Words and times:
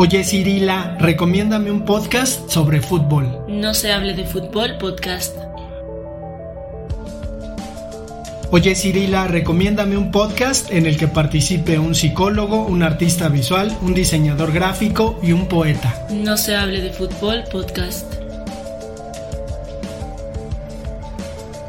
Oye 0.00 0.22
Cirila, 0.22 0.96
recomiéndame 1.00 1.72
un 1.72 1.84
podcast 1.84 2.48
sobre 2.48 2.80
fútbol. 2.80 3.44
No 3.48 3.74
se 3.74 3.90
hable 3.90 4.14
de 4.14 4.24
fútbol 4.24 4.78
podcast. 4.78 5.36
Oye 8.52 8.76
Cirila, 8.76 9.26
recomiéndame 9.26 9.96
un 9.96 10.12
podcast 10.12 10.70
en 10.70 10.86
el 10.86 10.96
que 10.96 11.08
participe 11.08 11.80
un 11.80 11.96
psicólogo, 11.96 12.64
un 12.64 12.84
artista 12.84 13.28
visual, 13.28 13.76
un 13.82 13.92
diseñador 13.92 14.52
gráfico 14.52 15.18
y 15.20 15.32
un 15.32 15.48
poeta. 15.48 16.06
No 16.10 16.36
se 16.36 16.54
hable 16.54 16.80
de 16.80 16.92
fútbol 16.92 17.42
podcast. 17.50 18.06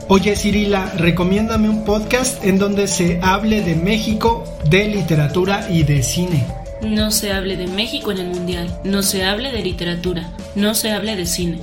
Oye 0.07 0.35
Cirila, 0.35 0.85
recomiéndame 0.97 1.67
un 1.67 1.83
podcast 1.83 2.45
en 2.45 2.59
donde 2.59 2.87
se 2.87 3.19
hable 3.23 3.63
de 3.63 3.75
México, 3.75 4.43
de 4.69 4.87
literatura 4.87 5.67
y 5.71 5.81
de 5.81 6.03
cine. 6.03 6.58
No 6.81 7.11
se 7.11 7.33
hable 7.33 7.57
de 7.57 7.67
México 7.67 8.11
en 8.11 8.19
el 8.19 8.27
Mundial. 8.27 8.79
No 8.83 9.03
se 9.03 9.25
hable 9.25 9.51
de 9.51 9.61
literatura. 9.61 10.31
No 10.55 10.73
se 10.73 10.91
hable 10.91 11.15
de 11.15 11.25
cine. 11.25 11.59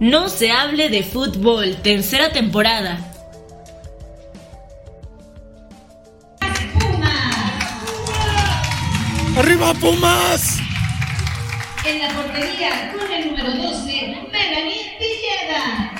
No 0.00 0.28
se 0.28 0.50
hable 0.50 0.88
de 0.88 1.02
fútbol. 1.02 1.76
Tercera 1.76 2.30
temporada. 2.30 2.98
¡Arriba 9.36 9.74
Pumas! 9.74 10.58
En 11.84 11.98
la 12.00 12.08
portería 12.14 12.92
con 12.92 13.10
el 13.12 13.30
número 13.30 13.50
12, 13.50 14.28
Melanie 14.30 14.96
Villeda. 15.00 15.92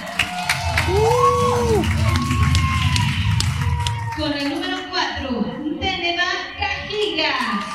Con 4.17 4.33
el 4.33 4.51
número 4.51 4.77
4, 4.89 5.56
Deneva 5.81 6.25
Cajiga. 6.59 7.73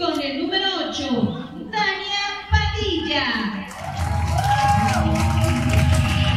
Con 0.00 0.18
el 0.18 0.40
número 0.40 0.66
8, 0.88 1.48
Dania 1.70 2.48
Padilla. 2.50 3.68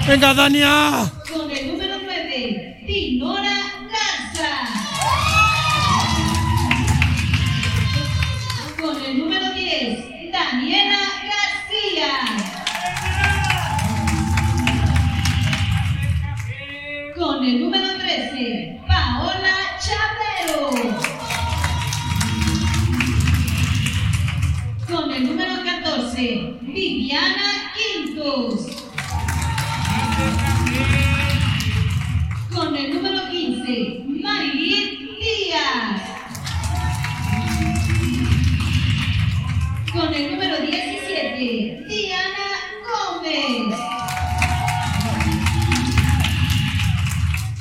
¡Venga, 0.05 0.33
Dania! 0.33 1.09
Con 1.31 1.49
el 1.49 1.72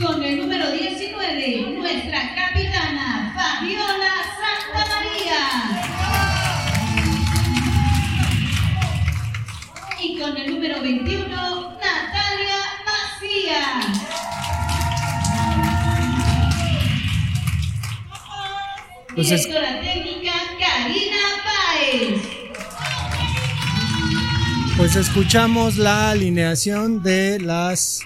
Con 0.03 0.22
el 0.22 0.39
número 0.39 0.70
19, 0.72 1.77
nuestra 1.78 2.34
capitana 2.34 3.33
Fabiola 3.34 4.12
Santa 4.39 4.86
María. 4.91 5.42
Y 10.00 10.19
con 10.19 10.37
el 10.37 10.54
número 10.54 10.81
21, 10.82 11.27
Natalia 11.78 12.59
Macías. 12.84 14.03
Pues 19.15 19.31
es- 19.31 19.44
Directora 19.47 19.81
técnica 19.81 20.32
Karina 20.59 21.22
Páez. 21.44 22.22
Pues 24.77 24.97
escuchamos 24.97 25.77
la 25.77 26.10
alineación 26.10 27.03
de 27.03 27.38
las 27.41 28.00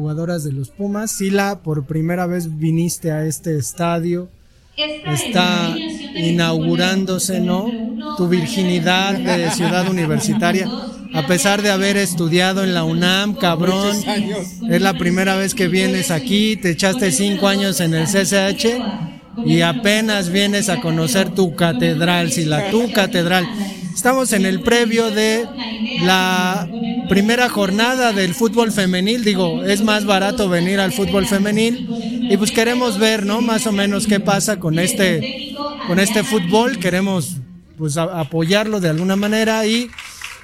jugadoras 0.00 0.42
de 0.44 0.52
los 0.52 0.70
Pumas. 0.70 1.10
Sila, 1.10 1.60
por 1.62 1.84
primera 1.84 2.26
vez 2.26 2.58
viniste 2.58 3.12
a 3.12 3.26
este 3.26 3.56
estadio. 3.56 4.28
Esta 4.76 4.94
es 4.94 5.04
la 5.04 5.12
Está 5.12 5.76
inaugurándose, 6.16 7.40
¿no? 7.40 7.70
Tu 8.16 8.28
virginidad 8.28 9.14
de 9.14 9.50
ciudad 9.50 9.88
universitaria. 9.88 10.66
A 11.12 11.26
pesar 11.26 11.60
de 11.60 11.70
haber 11.70 11.98
estudiado 11.98 12.64
en 12.64 12.72
la 12.72 12.84
UNAM, 12.84 13.34
cabrón. 13.34 13.94
Es 14.70 14.80
la 14.80 14.94
primera 14.94 15.36
vez 15.36 15.54
que 15.54 15.68
vienes 15.68 16.10
aquí. 16.10 16.56
Te 16.56 16.70
echaste 16.70 17.12
cinco 17.12 17.46
años 17.46 17.80
en 17.80 17.92
el 17.94 18.06
CCH 18.06 18.80
y 19.44 19.60
apenas 19.60 20.30
vienes 20.30 20.70
a 20.70 20.80
conocer 20.80 21.34
tu 21.34 21.54
catedral, 21.54 22.32
Sila, 22.32 22.70
tu 22.70 22.90
catedral. 22.92 23.46
Estamos 23.94 24.32
en 24.32 24.46
el 24.46 24.60
previo 24.60 25.10
de 25.10 25.46
la 26.02 26.68
primera 27.08 27.48
jornada 27.48 28.12
del 28.12 28.34
fútbol 28.34 28.72
femenil. 28.72 29.24
Digo, 29.24 29.64
es 29.64 29.82
más 29.82 30.04
barato 30.04 30.48
venir 30.48 30.80
al 30.80 30.92
fútbol 30.92 31.26
femenil 31.26 31.88
y 32.30 32.36
pues 32.36 32.50
queremos 32.50 32.98
ver, 32.98 33.26
¿no? 33.26 33.40
Más 33.40 33.66
o 33.66 33.72
menos 33.72 34.06
qué 34.06 34.20
pasa 34.20 34.58
con 34.58 34.78
este, 34.78 35.54
con 35.86 35.98
este 35.98 36.22
fútbol. 36.22 36.78
Queremos 36.78 37.36
pues 37.76 37.96
apoyarlo 37.96 38.80
de 38.80 38.88
alguna 38.90 39.16
manera 39.16 39.66
y 39.66 39.90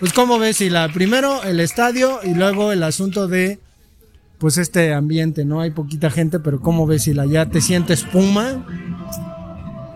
pues 0.00 0.12
cómo 0.12 0.38
ves 0.38 0.58
si 0.58 0.70
la 0.70 0.88
primero 0.92 1.42
el 1.42 1.60
estadio 1.60 2.20
y 2.22 2.34
luego 2.34 2.72
el 2.72 2.82
asunto 2.82 3.28
de 3.28 3.58
pues 4.38 4.58
este 4.58 4.92
ambiente, 4.92 5.44
¿no? 5.44 5.60
Hay 5.60 5.70
poquita 5.70 6.10
gente, 6.10 6.40
pero 6.40 6.60
cómo 6.60 6.86
ves 6.86 7.06
la 7.08 7.24
ya 7.26 7.46
te 7.46 7.60
sientes 7.60 8.02
puma. 8.02 8.66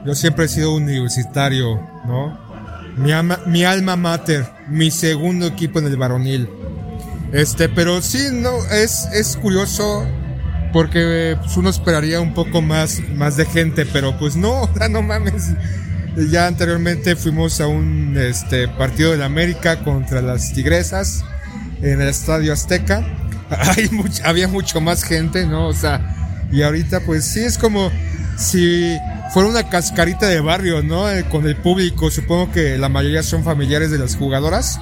Yo 0.06 0.14
siempre 0.14 0.46
he 0.46 0.48
sido 0.48 0.74
universitario, 0.74 1.78
¿no? 2.06 2.49
Mi, 2.96 3.12
ama- 3.12 3.40
mi 3.46 3.64
alma 3.64 3.96
mater, 3.96 4.46
mi 4.68 4.90
segundo 4.90 5.46
equipo 5.46 5.78
en 5.78 5.86
el 5.86 5.96
varonil. 5.96 6.48
Este, 7.32 7.68
pero 7.68 8.02
sí, 8.02 8.18
no, 8.32 8.64
es, 8.66 9.06
es 9.12 9.36
curioso 9.36 10.04
porque 10.72 11.36
pues, 11.40 11.56
uno 11.56 11.70
esperaría 11.70 12.20
un 12.20 12.34
poco 12.34 12.60
más, 12.62 13.00
más 13.14 13.36
de 13.36 13.46
gente, 13.46 13.86
pero 13.86 14.18
pues 14.18 14.36
no, 14.36 14.68
no 14.90 15.02
mames. 15.02 15.50
Ya 16.30 16.46
anteriormente 16.48 17.14
fuimos 17.16 17.60
a 17.60 17.68
un 17.68 18.16
este, 18.18 18.66
partido 18.68 19.12
de 19.12 19.18
la 19.18 19.26
América 19.26 19.78
contra 19.84 20.20
las 20.20 20.52
Tigresas 20.52 21.24
en 21.82 22.00
el 22.00 22.08
Estadio 22.08 22.52
Azteca. 22.52 23.04
Hay 23.50 23.88
much- 23.90 24.20
había 24.24 24.48
mucho 24.48 24.80
más 24.80 25.02
gente, 25.04 25.46
¿no? 25.46 25.68
O 25.68 25.72
sea, 25.72 26.16
y 26.52 26.62
ahorita 26.62 27.00
pues 27.00 27.24
sí 27.24 27.40
es 27.40 27.56
como 27.58 27.90
si 28.36 28.96
fuera 29.32 29.48
una 29.48 29.68
cascarita 29.68 30.26
de 30.28 30.40
barrio, 30.40 30.82
¿no? 30.82 31.10
Eh, 31.10 31.24
Con 31.30 31.46
el 31.46 31.56
público, 31.56 32.10
supongo 32.10 32.50
que 32.52 32.78
la 32.78 32.88
mayoría 32.88 33.22
son 33.22 33.44
familiares 33.44 33.90
de 33.90 33.98
las 33.98 34.16
jugadoras, 34.16 34.80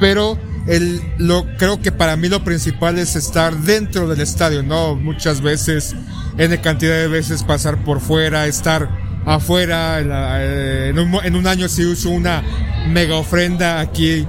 pero 0.00 0.38
el, 0.66 1.00
lo, 1.18 1.44
creo 1.56 1.80
que 1.80 1.92
para 1.92 2.16
mí 2.16 2.28
lo 2.28 2.42
principal 2.42 2.98
es 2.98 3.16
estar 3.16 3.54
dentro 3.56 4.08
del 4.08 4.20
estadio, 4.20 4.62
¿no? 4.62 4.96
Muchas 4.96 5.40
veces, 5.40 5.94
N 6.38 6.60
cantidad 6.60 6.96
de 6.96 7.08
veces 7.08 7.42
pasar 7.44 7.84
por 7.84 8.00
fuera, 8.00 8.46
estar 8.46 8.88
afuera, 9.26 10.00
en, 10.00 10.08
la- 10.08 10.42
eh, 10.42 10.88
en 10.88 10.98
un, 10.98 11.14
en 11.24 11.36
un 11.36 11.46
año 11.46 11.68
se 11.68 11.82
hizo 11.82 12.10
una 12.10 12.42
mega 12.88 13.14
ofrenda 13.16 13.80
aquí, 13.80 14.26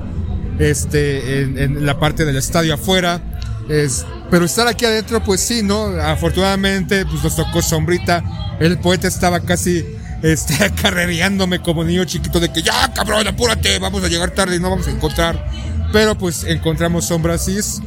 este, 0.60 1.42
en 1.42 1.86
la 1.86 2.00
parte 2.00 2.24
del 2.26 2.38
estadio 2.38 2.76
afuera, 2.76 3.35
es, 3.70 4.06
pero 4.30 4.46
estar 4.46 4.68
aquí 4.68 4.86
adentro, 4.86 5.24
pues 5.24 5.42
sí, 5.42 5.64
¿no? 5.64 5.86
Afortunadamente, 6.02 7.06
pues 7.06 7.24
nos 7.24 7.36
tocó 7.36 7.62
sombrita, 7.62 8.24
el 8.60 8.78
poeta 8.80 9.08
estaba 9.08 9.40
casi, 9.40 9.86
este, 10.22 10.64
acarrereándome 10.64 11.62
como 11.62 11.84
niño 11.84 12.06
chiquito 12.06 12.40
de 12.40 12.52
que 12.52 12.62
ya, 12.62 12.94
cabrón, 12.94 13.28
apúrate, 13.28 13.80
vamos 13.80 14.04
a 14.04 14.08
llegar 14.08 14.32
tarde 14.32 14.56
y 14.56 14.60
no 14.60 14.70
vamos 14.70 14.88
a 14.88 14.92
encontrar, 14.92 15.50
pero 15.92 16.18
pues 16.18 16.44
encontramos 16.44 17.06
sombras 17.06 17.48
y 17.48 17.58
es, 17.58 17.82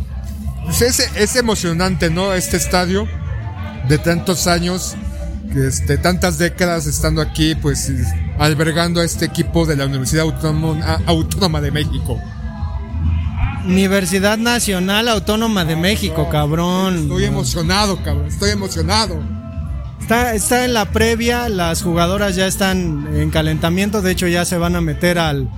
pues 0.64 0.82
es, 0.82 1.10
es 1.14 1.36
emocionante, 1.36 2.10
¿no? 2.10 2.34
Este 2.34 2.56
estadio 2.56 3.06
de 3.88 3.98
tantos 3.98 4.46
años, 4.46 4.96
este, 5.54 5.96
tantas 5.96 6.38
décadas 6.38 6.86
estando 6.86 7.22
aquí, 7.22 7.54
pues 7.54 7.90
albergando 8.38 9.00
a 9.00 9.04
este 9.04 9.24
equipo 9.24 9.66
de 9.66 9.76
la 9.76 9.86
Universidad 9.86 10.24
Autónoma, 10.24 11.00
Autónoma 11.06 11.60
de 11.60 11.70
México. 11.70 12.20
Universidad 13.68 14.38
Nacional 14.38 15.08
Autónoma 15.08 15.66
de 15.66 15.76
México, 15.76 16.30
cabrón. 16.30 17.02
Estoy 17.02 17.24
emocionado, 17.24 18.02
cabrón, 18.02 18.26
estoy 18.26 18.50
emocionado. 18.50 19.22
Está, 20.00 20.34
está 20.34 20.64
en 20.64 20.72
la 20.72 20.86
previa, 20.86 21.50
las 21.50 21.82
jugadoras 21.82 22.34
ya 22.34 22.46
están 22.46 23.06
en 23.14 23.28
calentamiento, 23.28 24.00
de 24.00 24.12
hecho 24.12 24.26
ya 24.26 24.46
se 24.46 24.56
van 24.56 24.74
a 24.74 24.80
meter 24.80 25.18
al, 25.18 25.50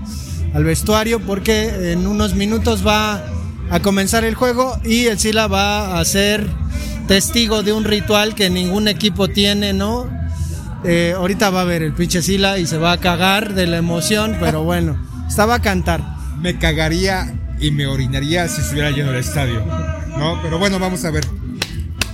al 0.52 0.64
vestuario 0.64 1.20
porque 1.20 1.92
en 1.92 2.08
unos 2.08 2.34
minutos 2.34 2.84
va 2.84 3.24
a 3.70 3.78
comenzar 3.80 4.24
el 4.24 4.34
juego 4.34 4.76
y 4.84 5.06
el 5.06 5.20
Sila 5.20 5.46
va 5.46 6.00
a 6.00 6.04
ser 6.04 6.44
testigo 7.06 7.62
de 7.62 7.72
un 7.72 7.84
ritual 7.84 8.34
que 8.34 8.50
ningún 8.50 8.88
equipo 8.88 9.28
tiene, 9.28 9.72
¿no? 9.72 10.10
Eh, 10.82 11.14
ahorita 11.16 11.50
va 11.50 11.60
a 11.60 11.64
ver 11.64 11.84
el 11.84 11.92
pinche 11.92 12.22
Sila 12.22 12.58
y 12.58 12.66
se 12.66 12.76
va 12.76 12.90
a 12.90 12.98
cagar 12.98 13.54
de 13.54 13.68
la 13.68 13.76
emoción, 13.76 14.36
pero 14.40 14.64
bueno, 14.64 14.98
estaba 15.28 15.54
a 15.54 15.62
cantar. 15.62 16.18
Me 16.40 16.58
cagaría 16.58 17.39
y 17.60 17.70
me 17.70 17.86
orinaría 17.86 18.48
si 18.48 18.60
estuviera 18.60 18.90
lleno 18.90 19.10
el 19.10 19.18
estadio. 19.18 19.64
¿No? 20.16 20.40
Pero 20.42 20.58
bueno, 20.58 20.78
vamos 20.78 21.04
a 21.04 21.10
ver. 21.10 21.24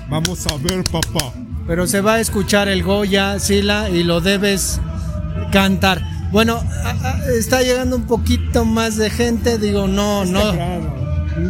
Vamos 0.09 0.47
a 0.47 0.57
ver, 0.57 0.85
papá. 0.85 1.33
Pero 1.67 1.87
se 1.87 2.01
va 2.01 2.15
a 2.15 2.21
escuchar 2.21 2.69
el 2.69 2.83
Goya, 2.83 3.39
Sila, 3.39 3.91
y 3.91 4.05
lo 4.05 4.21
debes 4.21 4.81
cantar. 5.53 6.01
Bueno, 6.31 6.63
está 7.39 7.63
llegando 7.63 7.97
un 7.97 8.07
poquito 8.07 8.65
más 8.65 8.97
de 8.97 9.11
gente, 9.11 9.59
digo, 9.59 9.89
no, 9.89 10.25
no. 10.25 10.53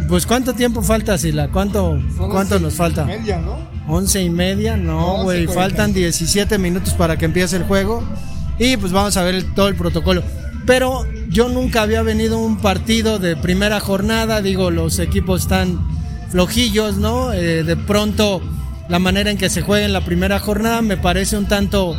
Pues 0.09 0.25
¿cuánto 0.25 0.53
tiempo 0.53 0.81
falta, 0.81 1.17
Sila? 1.17 1.49
¿Cuánto, 1.49 1.99
cuánto 2.17 2.59
nos 2.59 2.73
falta? 2.73 3.05
Media, 3.05 3.39
¿no? 3.39 3.57
Once 3.87 4.21
y 4.21 4.29
media, 4.29 4.75
no, 4.75 5.23
güey, 5.23 5.45
11:45. 5.47 5.53
faltan 5.53 5.93
17 5.93 6.57
minutos 6.57 6.93
para 6.93 7.17
que 7.17 7.25
empiece 7.25 7.55
el 7.55 7.63
juego 7.63 8.03
y 8.59 8.75
pues 8.75 8.91
vamos 8.91 9.15
a 9.17 9.23
ver 9.23 9.43
todo 9.55 9.69
el 9.69 9.75
protocolo. 9.75 10.23
Pero 10.67 11.05
yo 11.29 11.47
nunca 11.47 11.81
había 11.81 12.01
venido 12.03 12.35
a 12.35 12.41
un 12.41 12.57
partido 12.57 13.19
de 13.19 13.37
primera 13.37 13.79
jornada, 13.79 14.41
digo, 14.41 14.69
los 14.69 14.99
equipos 14.99 15.43
están 15.43 15.79
flojillos, 16.29 16.97
¿no? 16.97 17.31
Eh, 17.31 17.63
de 17.63 17.77
pronto 17.77 18.41
la 18.89 18.99
manera 18.99 19.31
en 19.31 19.37
que 19.37 19.49
se 19.49 19.61
juega 19.61 19.85
en 19.85 19.93
la 19.93 20.03
primera 20.03 20.39
jornada 20.39 20.81
me 20.81 20.97
parece 20.97 21.37
un 21.37 21.45
tanto, 21.47 21.95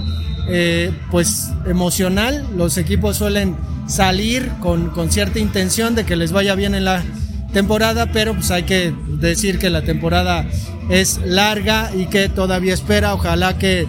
eh, 0.51 0.93
pues, 1.11 1.51
emocional. 1.67 2.47
Los 2.57 2.77
equipos 2.77 3.17
suelen 3.17 3.57
salir 3.87 4.51
con, 4.61 4.91
con 4.91 5.11
cierta 5.11 5.39
intención 5.39 5.95
de 5.95 6.05
que 6.05 6.17
les 6.17 6.31
vaya 6.31 6.55
bien 6.55 6.75
en 6.75 6.85
la 6.85 7.03
temporada, 7.55 8.13
pero 8.13 8.35
pues 8.35 8.51
hay 8.51 8.65
que 8.65 8.95
decir 9.19 9.59
que 9.59 9.71
la 9.71 9.81
temporada 9.81 10.47
es 10.91 11.21
larga 11.25 11.91
y 11.97 12.07
que 12.07 12.29
todavía 12.29 12.75
espera. 12.75 13.15
Ojalá 13.15 13.57
que 13.57 13.87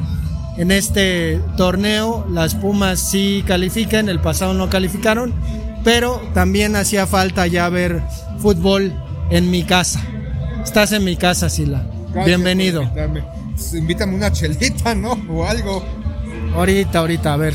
en 0.57 0.71
este 0.71 1.39
torneo 1.57 2.25
las 2.29 2.55
Pumas 2.55 2.99
sí 2.99 3.43
califiquen, 3.47 4.09
el 4.09 4.19
pasado 4.19 4.53
no 4.53 4.69
calificaron, 4.69 5.33
pero 5.83 6.21
también 6.33 6.75
hacía 6.75 7.07
falta 7.07 7.47
ya 7.47 7.69
ver 7.69 8.01
fútbol 8.39 8.93
en 9.29 9.49
mi 9.51 9.63
casa. 9.63 10.01
Estás 10.63 10.91
en 10.91 11.03
mi 11.03 11.15
casa, 11.15 11.49
Sila. 11.49 11.83
Gracias 12.11 12.25
Bienvenido. 12.25 12.89
Pues, 13.55 13.73
invítame 13.73 14.15
una 14.15 14.31
chelita, 14.31 14.95
¿no? 14.95 15.17
O 15.29 15.45
algo. 15.45 15.83
Ahorita, 16.55 16.99
ahorita, 16.99 17.33
a 17.33 17.37
ver. 17.37 17.53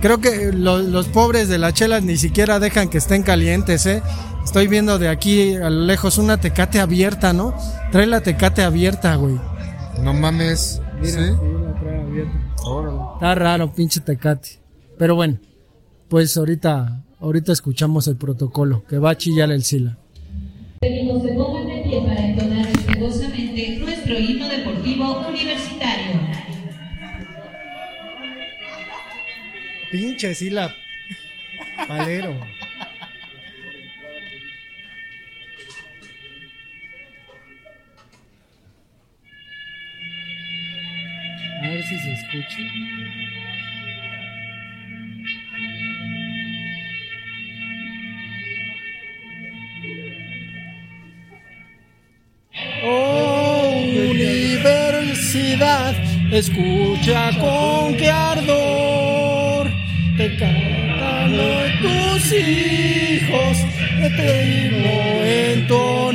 Creo 0.00 0.20
que 0.20 0.50
lo- 0.52 0.82
los 0.82 1.06
pobres 1.08 1.48
de 1.48 1.56
las 1.58 1.72
chelas 1.74 2.02
ni 2.02 2.16
siquiera 2.16 2.58
dejan 2.58 2.88
que 2.90 2.98
estén 2.98 3.22
calientes, 3.22 3.86
¿eh? 3.86 4.02
Estoy 4.44 4.68
viendo 4.68 4.98
de 4.98 5.08
aquí 5.08 5.54
a 5.56 5.70
lo 5.70 5.84
lejos 5.86 6.18
una 6.18 6.36
tecate 6.36 6.78
abierta, 6.80 7.32
¿no? 7.32 7.54
Trae 7.92 8.06
la 8.06 8.20
tecate 8.20 8.62
abierta, 8.62 9.14
güey. 9.14 9.40
No 10.02 10.12
mames. 10.12 10.82
¿Sí? 11.02 11.16
Órale. 12.64 12.98
Está 13.14 13.34
raro, 13.34 13.72
pinche 13.72 14.00
tecate. 14.00 14.60
Pero 14.98 15.14
bueno, 15.14 15.38
pues 16.08 16.36
ahorita, 16.36 17.04
ahorita 17.20 17.52
escuchamos 17.52 18.06
el 18.08 18.16
protocolo, 18.16 18.84
que 18.86 18.98
va 18.98 19.10
a 19.10 19.16
chillar 19.16 19.50
el 19.50 19.64
Sila. 19.64 19.98
Pedimos 20.80 21.22
se 21.22 21.32
pongan 21.34 21.66
de 21.66 21.82
pie 21.82 22.02
para 22.02 22.26
entonar 22.26 22.66
respetuosamente 22.66 23.78
nuestro 23.78 24.18
himno 24.18 24.48
deportivo 24.48 25.26
universitario. 25.28 26.20
Pinche 29.90 30.34
Sila. 30.34 30.74
Palero. 31.88 32.34
Si 41.88 41.98
se 41.98 42.12
escucha. 42.12 42.58
Oh, 52.86 53.82
universidad, 54.10 55.94
escucha 56.32 57.30
con 57.38 57.96
qué 57.96 58.10
ardor 58.10 59.70
te 60.16 60.36
cantan 60.36 61.36
tus 61.82 62.32
hijos, 62.32 63.58
que 64.00 64.10
te 64.10 64.44
digo 64.44 64.94
en 65.24 65.66
tu 65.66 66.12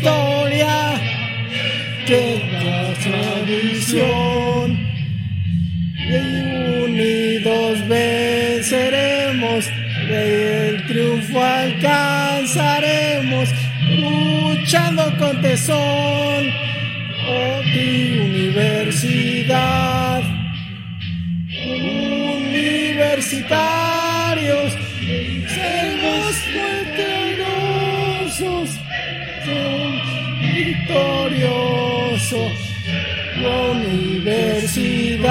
historia 0.00 0.96
que 2.06 2.42
la 2.52 2.94
tradición 3.04 4.66
y 5.98 6.10
unidos 6.84 7.86
venceremos 7.86 9.68
el 10.10 10.86
triunfo 10.86 11.44
alcanzaremos 11.44 13.50
luchando 13.98 15.14
con 15.18 15.38
tesón. 15.42 16.50
Oh 17.28 17.60
mi 17.62 18.18
universidad 18.18 20.22
universitarios 22.96 24.72
seremos 25.54 26.34
poderosos 28.40 28.70
victorioso 30.70 32.40
la 33.42 33.56
universidad. 33.70 35.28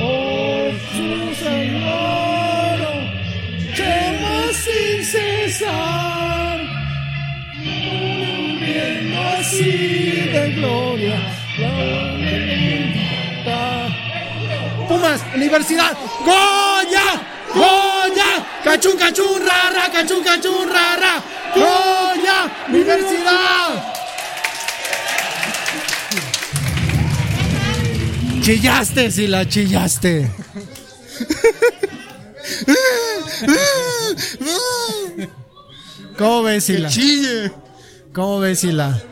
Oh, 0.00 0.70
su 0.92 1.10
Señor, 1.44 2.78
llama 3.76 4.38
sin 4.52 4.98
cesar, 5.04 6.58
muriendo 7.64 9.18
así 9.38 9.72
de 10.32 10.44
gloria. 10.56 11.18
La. 11.58 11.94
Pumas, 14.88 15.20
Universidad, 15.34 15.96
Goya, 16.24 17.06
Goya, 17.54 18.30
cachun, 18.62 18.96
cachun, 18.98 19.40
rara, 19.40 19.90
cachun, 19.90 20.22
cachun, 20.22 20.68
rara, 20.68 21.22
Goya, 21.54 22.38
Universidad. 22.68 23.23
Chillaste, 28.44 29.10
si 29.10 29.26
la 29.26 29.48
chillaste. 29.48 30.30
¿Cómo 36.18 36.42
ves, 36.42 36.64
Sila? 36.64 36.90
Chille. 36.90 37.50
¿Cómo 38.12 38.40
ves, 38.40 38.58
Sila? 38.58 39.02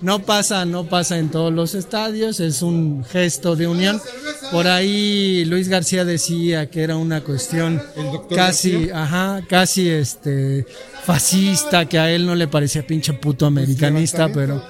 No 0.00 0.18
pasa, 0.18 0.64
no 0.64 0.88
pasa 0.88 1.18
en 1.18 1.30
todos 1.30 1.52
los 1.52 1.76
estadios, 1.76 2.40
es 2.40 2.60
un 2.62 3.04
gesto 3.04 3.54
de 3.54 3.68
unión. 3.68 4.02
Por 4.50 4.66
ahí 4.66 5.44
Luis 5.44 5.68
García 5.68 6.04
decía 6.04 6.68
que 6.68 6.82
era 6.82 6.96
una 6.96 7.20
cuestión 7.20 7.80
¿El 7.94 8.10
doctor 8.10 8.36
casi, 8.36 8.90
ajá, 8.90 9.42
casi 9.48 9.88
este 9.88 10.66
fascista, 11.04 11.88
que 11.88 12.00
a 12.00 12.10
él 12.10 12.26
no 12.26 12.34
le 12.34 12.48
parecía 12.48 12.84
pinche 12.84 13.12
puto 13.12 13.46
americanista, 13.46 14.28
pero 14.32 14.60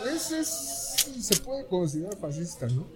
Considerar 1.68 2.16
fascista, 2.16 2.66
¿no? 2.66 2.86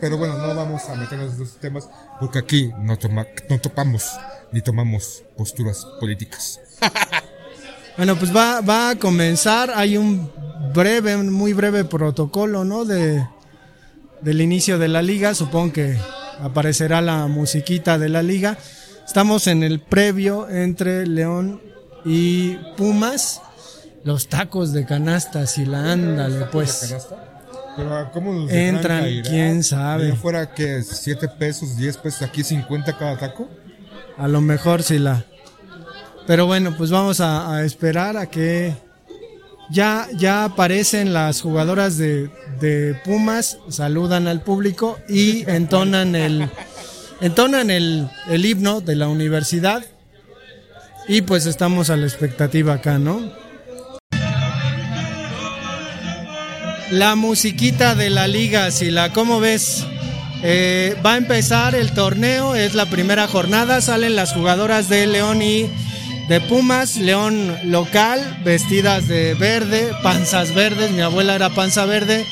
Pero 0.00 0.16
bueno, 0.16 0.38
no 0.38 0.54
vamos 0.54 0.84
a 0.88 0.94
meternos 0.94 1.34
en 1.34 1.42
esos 1.42 1.56
temas 1.56 1.88
porque 2.20 2.38
aquí 2.38 2.70
no, 2.78 2.98
toma, 2.98 3.26
no 3.48 3.60
topamos 3.60 4.10
ni 4.52 4.60
tomamos 4.60 5.22
posturas 5.36 5.84
políticas. 5.98 6.60
Bueno, 7.96 8.16
pues 8.16 8.34
va, 8.34 8.62
va 8.62 8.90
a 8.90 8.96
comenzar. 8.96 9.70
Hay 9.74 9.98
un 9.98 10.30
breve, 10.72 11.16
muy 11.18 11.52
breve 11.52 11.84
protocolo, 11.84 12.64
¿no? 12.64 12.86
De, 12.86 13.26
del 14.22 14.40
inicio 14.40 14.78
de 14.78 14.88
la 14.88 15.02
liga. 15.02 15.34
Supongo 15.34 15.74
que 15.74 15.98
aparecerá 16.40 17.02
la 17.02 17.26
musiquita 17.26 17.98
de 17.98 18.08
la 18.08 18.22
liga. 18.22 18.56
Estamos 19.06 19.46
en 19.46 19.62
el 19.62 19.80
previo 19.80 20.48
entre 20.48 21.06
León 21.06 21.60
y 22.04 22.54
Pumas. 22.76 23.42
Los 24.04 24.28
tacos 24.28 24.72
de 24.72 24.86
canastas 24.86 25.58
y 25.58 25.66
la 25.66 25.92
ándale, 25.92 26.46
pues. 26.46 26.96
Pero 27.76 28.10
¿cómo 28.12 28.32
nos 28.32 28.50
Entran, 28.50 29.02
caer? 29.02 29.22
quién 29.22 29.62
sabe. 29.62 30.06
Allá 30.06 30.16
fuera 30.16 30.54
que 30.54 30.82
7 30.82 31.28
pesos, 31.28 31.76
10 31.76 31.96
pesos, 31.98 32.22
aquí 32.22 32.44
50 32.44 32.96
cada 32.98 33.16
taco. 33.16 33.48
A 34.18 34.28
lo 34.28 34.40
mejor 34.40 34.82
sí 34.82 34.98
la. 34.98 35.24
Pero 36.26 36.46
bueno, 36.46 36.74
pues 36.76 36.90
vamos 36.90 37.20
a, 37.20 37.56
a 37.56 37.64
esperar 37.64 38.16
a 38.16 38.26
que 38.26 38.74
ya, 39.70 40.06
ya 40.14 40.44
aparecen 40.44 41.12
las 41.12 41.40
jugadoras 41.40 41.96
de, 41.96 42.30
de 42.60 42.94
Pumas, 43.04 43.58
saludan 43.68 44.28
al 44.28 44.42
público 44.42 44.98
y 45.08 45.48
entonan 45.50 46.14
el, 46.14 46.48
entonan 47.20 47.70
el, 47.70 48.08
el 48.28 48.44
himno 48.44 48.80
de 48.82 48.96
la 48.96 49.08
universidad 49.08 49.82
y 51.08 51.22
pues 51.22 51.46
estamos 51.46 51.90
a 51.90 51.96
la 51.96 52.06
expectativa 52.06 52.74
acá, 52.74 52.98
¿no? 52.98 53.32
La 56.92 57.16
musiquita 57.16 57.94
de 57.94 58.10
la 58.10 58.28
liga, 58.28 58.70
Sila, 58.70 59.14
¿cómo 59.14 59.40
ves? 59.40 59.86
Eh, 60.42 60.94
va 61.04 61.14
a 61.14 61.16
empezar 61.16 61.74
el 61.74 61.92
torneo, 61.92 62.54
es 62.54 62.74
la 62.74 62.84
primera 62.84 63.26
jornada, 63.28 63.80
salen 63.80 64.14
las 64.14 64.34
jugadoras 64.34 64.90
de 64.90 65.06
León 65.06 65.40
y 65.40 65.70
de 66.28 66.40
Pumas, 66.42 66.96
León 66.96 67.56
local, 67.64 68.40
vestidas 68.44 69.08
de 69.08 69.32
verde, 69.32 69.90
panzas 70.02 70.54
verdes, 70.54 70.90
mi 70.90 71.00
abuela 71.00 71.34
era 71.34 71.48
panza 71.48 71.86
verde, 71.86 72.26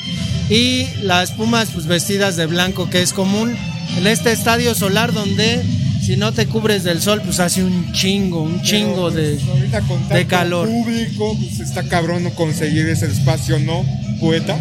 y 0.47 0.85
las 1.01 1.31
Pumas 1.31 1.69
pues 1.73 1.87
vestidas 1.87 2.35
de 2.35 2.45
blanco, 2.45 2.87
que 2.87 3.01
es 3.01 3.13
común 3.13 3.57
en 3.97 4.05
este 4.05 4.31
estadio 4.31 4.75
solar 4.75 5.11
donde 5.11 5.65
si 6.01 6.17
no 6.17 6.31
te 6.33 6.47
cubres 6.47 6.83
del 6.83 6.99
sol, 6.99 7.21
pues 7.23 7.39
hace 7.39 7.63
un 7.63 7.91
chingo, 7.93 8.41
un 8.41 8.61
chingo 8.63 9.11
de, 9.11 9.39
pues, 9.87 10.09
de 10.09 10.25
calor. 10.25 10.67
público, 10.67 11.37
pues 11.37 11.59
está 11.59 11.83
cabrón 11.83 12.29
conseguir 12.31 12.87
ese 12.87 13.05
espacio, 13.05 13.59
¿no? 13.59 13.85
Poeta. 14.19 14.57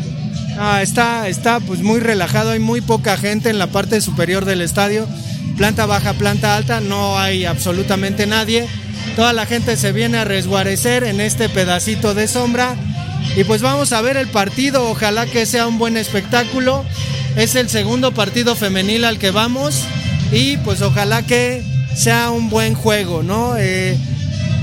Ah, 0.58 0.82
está, 0.82 1.28
está 1.28 1.58
pues 1.60 1.80
muy 1.80 2.00
relajado, 2.00 2.50
hay 2.50 2.58
muy 2.58 2.82
poca 2.82 3.16
gente 3.16 3.48
en 3.48 3.58
la 3.58 3.68
parte 3.68 4.02
superior 4.02 4.44
del 4.44 4.60
estadio. 4.60 5.08
Planta 5.56 5.86
baja, 5.86 6.12
planta 6.12 6.56
alta, 6.56 6.80
no 6.80 7.18
hay 7.18 7.46
absolutamente 7.46 8.26
nadie. 8.26 8.66
Toda 9.16 9.32
la 9.32 9.46
gente 9.46 9.78
se 9.78 9.92
viene 9.92 10.18
a 10.18 10.24
resguarecer 10.24 11.04
en 11.04 11.20
este 11.22 11.48
pedacito 11.48 12.14
de 12.14 12.28
sombra. 12.28 12.76
Y 13.36 13.44
pues 13.44 13.62
vamos 13.62 13.92
a 13.92 14.02
ver 14.02 14.18
el 14.18 14.28
partido, 14.28 14.90
ojalá 14.90 15.24
que 15.24 15.46
sea 15.46 15.66
un 15.66 15.78
buen 15.78 15.96
espectáculo. 15.96 16.84
Es 17.36 17.54
el 17.54 17.70
segundo 17.70 18.12
partido 18.12 18.56
femenil 18.56 19.04
al 19.04 19.18
que 19.18 19.30
vamos 19.30 19.84
y 20.32 20.56
pues 20.58 20.82
ojalá 20.82 21.22
que 21.22 21.62
sea 21.94 22.30
un 22.30 22.50
buen 22.50 22.74
juego, 22.74 23.22
¿no? 23.22 23.56
Eh, 23.56 23.96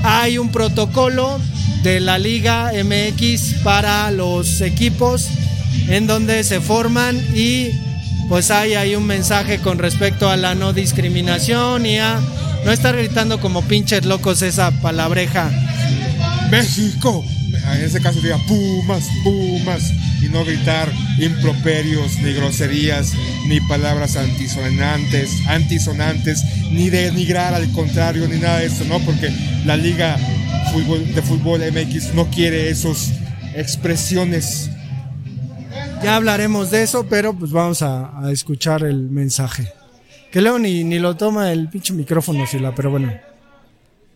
hay 0.04 0.38
un 0.38 0.50
protocolo 0.50 1.40
de 1.84 2.00
la 2.00 2.18
Liga 2.18 2.72
MX 2.74 3.62
para 3.64 4.10
los 4.12 4.62
equipos 4.62 5.28
en 5.90 6.08
donde 6.08 6.44
se 6.44 6.60
forman 6.62 7.18
y 7.36 7.72
pues 8.30 8.52
hay 8.52 8.74
ahí 8.76 8.96
un 8.96 9.06
mensaje 9.06 9.60
con 9.60 9.78
respecto 9.78 10.30
a 10.30 10.38
la 10.38 10.56
no 10.56 10.74
discriminación 10.74 11.86
y 11.86 11.98
a 11.98 12.20
no 12.66 12.72
estar 12.72 12.96
gritando 12.96 13.40
como 13.40 13.62
pinches 13.62 14.06
locos 14.06 14.42
esa 14.42 14.72
palabreja. 14.72 15.50
México, 16.52 17.24
en 17.76 17.84
ese 17.84 18.02
caso 18.02 18.20
diría 18.20 18.38
Pumas, 18.48 19.06
Pumas, 19.24 19.94
y 20.22 20.28
no 20.30 20.44
gritar 20.44 20.92
improperios, 21.20 22.18
ni 22.20 22.34
groserías, 22.34 23.14
ni 23.48 23.60
palabras 23.62 24.16
antisonantes, 24.16 25.48
antisonantes, 25.48 26.44
ni 26.72 26.90
denigrar 26.90 27.54
al 27.54 27.72
contrario, 27.72 28.28
ni 28.28 28.38
nada 28.38 28.60
de 28.60 28.68
eso, 28.68 28.84
¿no? 28.86 29.00
Porque 29.00 29.32
la 29.66 29.78
Liga 29.78 30.18
de 30.18 31.22
Fútbol 31.22 31.62
MX 31.62 32.14
no 32.14 32.30
quiere 32.30 32.70
esas 32.70 33.12
expresiones. 33.56 34.70
Ya 36.04 36.16
hablaremos 36.16 36.70
de 36.72 36.84
eso, 36.84 37.08
pero 37.08 37.34
pues 37.34 37.52
vamos 37.52 37.82
a, 37.82 38.20
a 38.20 38.32
escuchar 38.32 38.84
el 38.84 39.10
mensaje. 39.10 39.72
Que 40.32 40.42
Leo 40.42 40.60
ni, 40.60 40.84
ni 40.84 41.00
lo 41.00 41.16
toma 41.16 41.52
el 41.52 41.70
pinche 41.70 41.94
micrófono, 41.94 42.46
Sila, 42.46 42.76
pero 42.76 42.92
bueno. 42.92 43.14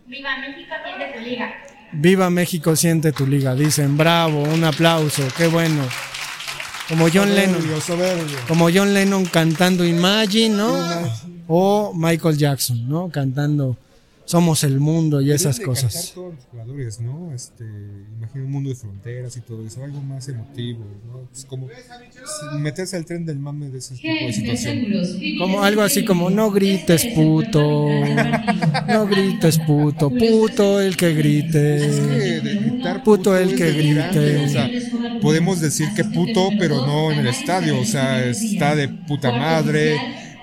Viva 0.06 0.36
México, 0.38 0.74
siente 0.84 1.18
tu 1.18 1.24
liga. 1.24 1.54
Viva 1.92 2.30
México, 2.30 2.76
siente 2.76 3.12
tu 3.12 3.26
liga. 3.26 3.54
Dicen, 3.54 3.96
bravo, 3.96 4.42
un 4.42 4.62
aplauso, 4.64 5.22
qué 5.36 5.46
bueno. 5.46 5.82
Como 6.88 7.08
John 7.12 7.34
Lennon. 7.34 7.62
Soberbio. 7.80 8.38
Como 8.48 8.68
John 8.72 8.92
Lennon 8.92 9.24
cantando 9.24 9.84
Imagine, 9.84 10.50
¿no? 10.50 10.74
O 11.48 11.92
Michael 11.94 12.36
Jackson, 12.36 12.88
¿no? 12.88 13.08
Cantando 13.10 13.76
Somos 14.24 14.64
el 14.64 14.80
mundo 14.80 15.20
y 15.20 15.32
esas 15.32 15.58
de 15.58 15.64
cosas. 15.64 16.12
todos 16.14 16.34
los 16.34 16.44
jugadores, 16.44 17.00
¿no? 17.00 17.32
Este, 17.34 17.64
imagino 18.18 18.44
un 18.44 18.52
mundo 18.52 18.70
de 18.70 18.76
fronteras 18.76 19.36
y 19.36 19.40
todo 19.40 19.66
eso, 19.66 19.82
algo 19.82 20.00
más 20.00 20.28
emotivo, 20.28 20.84
¿no? 21.06 21.20
Pues 21.30 21.44
como 21.44 21.68
meterse 22.58 22.96
al 22.96 23.04
tren 23.04 23.26
del 23.26 23.38
mame 23.38 23.68
de 23.68 23.78
ese 23.78 23.96
tipo 23.96 24.26
de 24.26 24.32
situación. 24.32 24.86
Como 25.38 25.62
algo 25.62 25.82
así 25.82 26.04
como 26.04 26.30
no 26.30 26.50
grites 26.50 27.06
puto. 27.14 27.88
No 28.88 29.06
grites 29.06 29.58
puto. 29.58 30.10
Puto 30.10 30.80
el 30.80 30.96
que 30.96 31.10
Es 31.10 31.14
que 31.16 32.40
grite. 32.40 33.00
Puto 33.04 33.36
el 33.36 33.54
que 33.56 33.72
grite. 33.72 34.44
O 34.44 34.48
sea, 34.48 34.70
podemos 35.20 35.60
decir 35.60 35.88
que 35.94 36.04
puto, 36.04 36.50
pero 36.58 36.86
no 36.86 37.12
en 37.12 37.20
el 37.20 37.26
estadio. 37.28 37.78
O 37.78 37.84
sea, 37.84 38.24
está 38.24 38.74
de 38.74 38.88
puta 38.88 39.30
madre, 39.32 39.96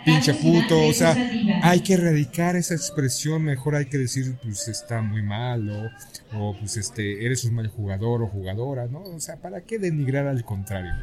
pinche 0.05 0.33
puto. 0.33 0.87
O 0.87 0.93
sea, 0.93 1.15
hay 1.61 1.81
que 1.81 1.93
erradicar 1.93 2.55
esa 2.55 2.73
expresión. 2.73 3.43
Mejor 3.43 3.75
hay 3.75 3.85
que 3.85 3.97
decir, 3.97 4.35
pues 4.43 4.67
está 4.67 5.01
muy 5.01 5.21
mal, 5.21 5.69
o, 5.69 5.89
o 6.37 6.57
pues 6.57 6.77
este, 6.77 7.25
eres 7.25 7.43
un 7.45 7.55
mal 7.55 7.67
jugador 7.67 8.23
o 8.23 8.27
jugadora, 8.27 8.87
¿no? 8.87 9.01
O 9.01 9.19
sea, 9.19 9.37
¿para 9.37 9.61
qué 9.61 9.79
denigrar 9.79 10.27
al 10.27 10.43
contrario? 10.43 10.93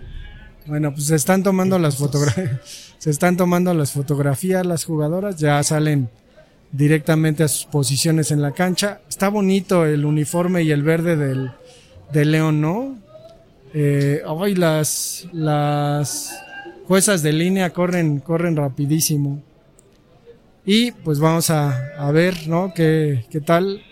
Bueno, 0.67 0.93
pues 0.93 1.07
se 1.07 1.15
están 1.15 1.43
tomando 1.43 1.79
las 1.79 1.97
fotografías. 1.97 2.61
Se 2.99 3.11
están 3.11 3.37
tomando 3.37 3.73
las 3.73 3.93
fotografías 3.93 4.67
las 4.67 4.85
jugadoras. 4.85 5.37
Ya 5.37 5.63
salen 5.63 6.09
directamente 6.73 7.45
a 7.45 7.49
sus 7.49 7.67
posiciones 7.67 8.31
en 8.31 8.43
la 8.43 8.53
cancha. 8.53 9.01
Está 9.09 9.29
bonito 9.29 9.87
el 9.87 10.05
uniforme 10.05 10.63
y 10.63 10.73
el 10.73 10.83
verde 10.83 11.15
del, 11.15 11.53
del 12.13 12.33
León, 12.33 12.61
¿no? 12.61 12.99
Eh, 13.75 14.23
ay, 14.27 14.55
las, 14.55 15.29
las 15.33 16.33
juezas 16.87 17.23
de 17.23 17.33
línea 17.33 17.71
corren, 17.71 18.21
corren 18.21 18.57
rapidísimo. 18.57 19.43
Y 20.65 20.93
pues 20.93 21.21
vamos 21.21 21.51
a, 21.51 21.95
a 21.99 22.11
ver, 22.11 22.49
¿no? 22.49 22.73
¿Qué, 22.75 23.25
qué 23.31 23.41
tal? 23.41 23.83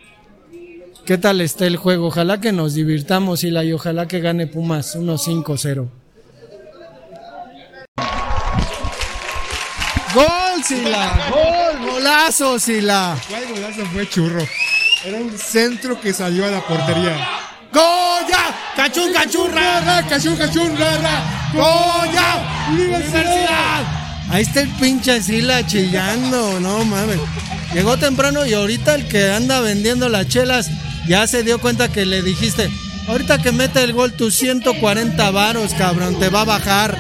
¿Qué 1.05 1.19
tal 1.19 1.41
está 1.41 1.67
el 1.67 1.77
juego? 1.77 2.07
Ojalá 2.07 2.41
que 2.41 2.53
nos 2.53 2.75
divirtamos, 2.75 3.45
Ila, 3.45 3.63
y 3.63 3.73
ojalá 3.73 4.09
que 4.09 4.21
gane 4.21 4.47
Pumas 4.47 4.97
1-5-0. 4.97 5.89
¡Gol, 10.15 10.65
Sila! 10.65 11.31
¡Gol! 11.31 11.91
¡Golazo, 11.91 12.59
Sila! 12.59 13.17
¿Cuál 13.29 13.47
golazo 13.49 13.85
fue 13.87 14.09
churro? 14.09 14.43
Era 15.05 15.19
un 15.19 15.37
centro 15.37 16.01
que 16.01 16.13
salió 16.13 16.47
a 16.47 16.51
la 16.51 16.61
portería. 16.61 17.17
¡Gol 17.73 18.27
ya! 18.29 18.73
¡Cachún, 18.77 19.13
cachún, 19.13 19.53
rara! 19.53 20.07
¡Cachún, 20.09 20.37
cachún, 21.55 21.63
rara! 21.63 22.03
¡Gol 22.03 22.13
ya! 22.13 22.69
¡Universidad! 22.73 24.05
Ahí 24.31 24.43
está 24.43 24.63
el 24.63 24.69
pinche 24.71 25.23
Sila 25.23 25.67
chillando, 25.67 26.59
no 26.61 26.85
mames. 26.85 27.21
Llegó 27.73 27.97
temprano 27.99 28.45
y 28.47 28.55
ahorita 28.55 28.95
el 28.95 29.07
que 29.07 29.31
anda 29.31 29.61
vendiendo 29.61 30.09
las 30.09 30.29
chelas 30.29 30.71
ya 31.07 31.27
se 31.27 31.43
dio 31.43 31.61
cuenta 31.61 31.93
que 31.93 32.07
le 32.07 32.23
dijiste, 32.23 32.71
ahorita 33.07 33.43
que 33.43 33.53
mete 33.53 33.83
el 33.83 33.93
gol 33.93 34.13
tus 34.13 34.35
140 34.37 35.31
varos, 35.31 35.75
cabrón, 35.75 36.19
te 36.19 36.31
va 36.31 36.41
a 36.41 36.45
bajar. 36.45 36.97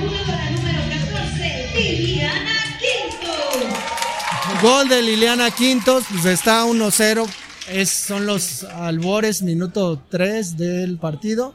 Jugadora 0.00 0.50
número 0.50 0.80
14, 0.88 1.70
Liliana 1.74 2.78
Quinto. 2.80 4.62
Gol 4.62 4.88
de 4.88 5.02
Liliana 5.02 5.50
Quintos, 5.50 6.04
pues 6.10 6.24
está 6.24 6.64
1-0. 6.64 7.26
Es, 7.68 7.90
son 7.90 8.26
los 8.26 8.64
albores, 8.64 9.42
minuto 9.42 10.02
3 10.08 10.56
del 10.56 10.98
partido. 10.98 11.54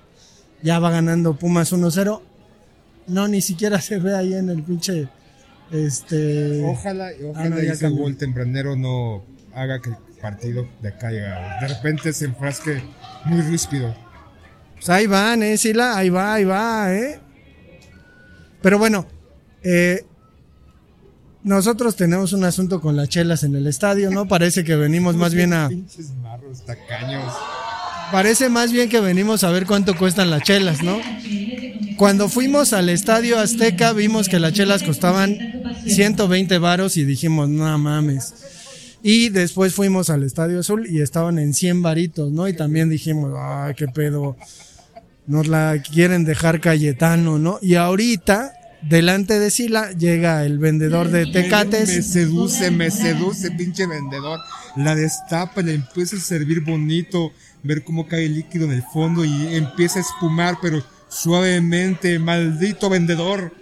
Ya 0.64 0.80
va 0.80 0.92
ganando 0.92 1.36
Pumas 1.36 1.72
1-0. 1.74 2.22
No, 3.08 3.28
ni 3.28 3.42
siquiera 3.42 3.82
se 3.82 3.98
ve 4.00 4.16
ahí 4.16 4.34
en 4.34 4.50
el 4.50 4.64
pinche. 4.64 5.08
Este. 5.72 6.64
Ojalá, 6.66 7.10
ojalá 7.30 7.46
Ah, 7.46 7.50
no, 7.50 7.58
ese 7.58 7.80
cambió. 7.80 8.04
gol 8.04 8.18
tempranero 8.18 8.76
no 8.76 9.24
haga 9.56 9.82
que 9.82 9.90
el 9.90 9.96
partido 10.22 10.68
decaiga. 10.82 11.60
De 11.62 11.68
repente 11.68 12.14
se 12.14 12.26
enfrasque 12.26 12.84
muy 13.26 13.42
ríspido. 13.42 13.96
Pues 14.76 14.90
ahí 14.90 15.08
van, 15.08 15.44
eh, 15.44 15.58
Sila, 15.58 15.98
ahí 15.98 16.10
va, 16.10 16.34
ahí 16.36 16.44
va, 16.44 16.94
eh. 16.94 17.20
Pero 18.62 18.78
bueno, 18.80 19.06
eh, 19.64 20.06
nosotros 21.44 21.96
tenemos 21.96 22.34
un 22.34 22.44
asunto 22.44 22.82
con 22.82 22.96
las 22.96 23.10
chelas 23.10 23.44
en 23.44 23.56
el 23.56 23.66
estadio, 23.68 24.12
¿no? 24.12 24.28
Parece 24.28 24.64
que 24.64 24.76
venimos 24.76 25.16
más 25.16 25.34
bien 25.34 25.54
a. 25.54 25.70
Pinches 25.70 26.12
marros, 26.22 26.64
tacaños. 26.66 27.34
Parece 28.12 28.50
más 28.50 28.72
bien 28.72 28.90
que 28.90 29.00
venimos 29.00 29.44
a 29.44 29.52
ver 29.52 29.66
cuánto 29.66 29.96
cuestan 29.96 30.30
las 30.30 30.44
chelas, 30.44 30.84
¿no? 30.84 31.00
Cuando 31.98 32.30
fuimos 32.30 32.74
al 32.74 32.90
estadio 32.90 33.40
Azteca 33.40 33.94
vimos 33.94 34.28
que 34.28 34.40
las 34.40 34.54
chelas 34.54 34.84
costaban 34.84 35.38
120 35.86 36.58
varos 36.58 36.98
y 36.98 37.06
dijimos, 37.06 37.50
no 37.50 37.78
mames. 37.78 38.34
Y 39.04 39.30
después 39.30 39.74
fuimos 39.74 40.10
al 40.10 40.24
Estadio 40.24 40.60
Azul 40.60 40.86
y 40.88 41.02
estaban 41.02 41.40
en 41.40 41.54
100 41.54 41.82
varitos, 41.82 42.32
¿no? 42.32 42.48
Y 42.48 42.54
también 42.54 42.90
dijimos, 42.90 43.34
ay, 43.36 43.74
qué 43.76 43.88
pedo. 43.88 44.38
Nos 45.26 45.48
la 45.48 45.82
quieren 45.82 46.24
dejar 46.24 46.62
Cayetano, 46.62 47.40
¿no? 47.40 47.58
Y 47.64 47.76
ahorita, 47.76 48.54
delante 48.88 49.40
de 49.40 49.50
Sila, 49.50 49.92
llega 49.94 50.46
el 50.46 50.60
vendedor 50.60 51.10
de 51.10 51.26
Me 51.26 51.32
Tecates. 51.32 52.12
seduce, 52.12 52.70
me 52.70 52.92
seduce, 52.92 53.50
pinche 53.52 53.88
vendedor. 53.88 54.40
La 54.76 54.96
destapa, 54.96 55.62
le 55.62 55.76
empieza 55.76 56.16
a 56.18 56.20
servir 56.20 56.62
bonito, 56.62 57.32
ver 57.64 57.84
cómo 57.84 58.08
cae 58.08 58.26
el 58.26 58.36
líquido 58.36 58.66
en 58.66 58.72
el 58.72 58.84
fondo 58.84 59.26
y 59.26 59.56
empieza 59.56 60.00
a 60.00 60.02
espumar, 60.02 60.58
pero 60.62 60.84
suavemente, 61.10 62.18
maldito 62.20 62.90
vendedor. 62.90 63.54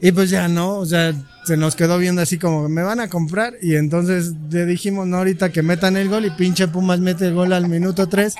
Y 0.00 0.12
pues 0.12 0.30
ya 0.30 0.46
no, 0.46 0.76
o 0.76 0.86
sea, 0.86 1.12
se 1.44 1.56
nos 1.56 1.74
quedó 1.74 1.98
viendo 1.98 2.22
así 2.22 2.38
como 2.38 2.68
me 2.68 2.82
van 2.82 3.00
a 3.00 3.08
comprar 3.08 3.54
y 3.60 3.74
entonces 3.74 4.32
le 4.50 4.64
dijimos, 4.64 5.08
no, 5.08 5.16
ahorita 5.16 5.50
que 5.50 5.62
metan 5.62 5.96
el 5.96 6.08
gol 6.08 6.24
y 6.24 6.30
pinche 6.30 6.68
Pumas 6.68 7.00
mete 7.00 7.26
el 7.26 7.34
gol 7.34 7.52
al 7.52 7.68
minuto 7.68 8.08
3, 8.08 8.34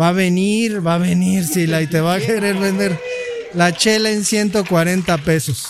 va 0.00 0.08
a 0.08 0.12
venir, 0.12 0.86
va 0.86 0.94
a 0.94 0.98
venir 0.98 1.44
Sila 1.44 1.82
y 1.82 1.86
te 1.86 2.00
va 2.00 2.14
a 2.14 2.20
querer 2.20 2.56
vender 2.56 2.98
la 3.52 3.72
chela 3.72 4.10
en 4.10 4.24
140 4.24 5.18
pesos. 5.18 5.66